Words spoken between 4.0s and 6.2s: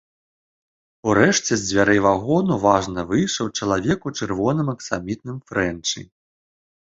у чырвоным аксамітным фрэнчы.